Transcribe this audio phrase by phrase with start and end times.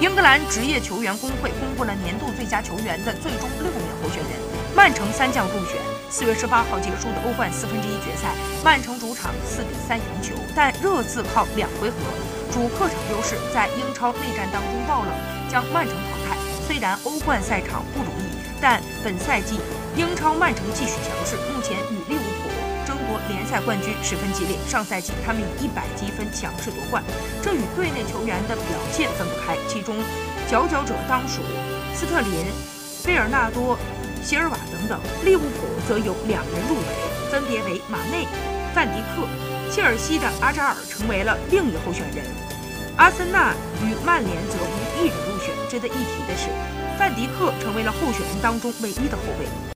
[0.00, 4.32] 英格兰职业球员工会公布了年度最佳球员的最终六名候选人，
[4.74, 5.76] 曼城三将入选。
[6.08, 8.32] 四月十八号结束的欧冠四分之一决赛，
[8.64, 11.96] 曼城主场四比三赢球，但热刺靠两回合
[12.50, 15.12] 主客场优势，在英超内战当中爆冷，
[15.50, 16.36] 将曼城淘汰。
[16.66, 19.60] 虽然欧冠赛场不容易，但本赛季
[19.96, 21.76] 英超曼城继续强势，目前。
[23.30, 24.56] 联赛冠军十分激烈。
[24.68, 27.02] 上赛季他们以一百积分强势夺冠，
[27.42, 29.56] 这与队内球员的表现分不开。
[29.68, 29.96] 其中，
[30.48, 31.40] 佼佼者当属
[31.94, 32.44] 斯特林、
[33.04, 33.78] 贝尔纳多、
[34.22, 35.00] 席尔瓦等等。
[35.24, 36.84] 利物浦则有两人入围，
[37.30, 38.26] 分别为马内、
[38.74, 39.26] 范迪克。
[39.70, 42.24] 切尔西的阿扎尔成为了另一候选人。
[42.96, 43.54] 阿森纳
[43.84, 45.54] 与曼联则无一人入选。
[45.70, 46.48] 值得一提的是，
[46.98, 49.70] 范迪克成为了候选人当中唯一的后卫。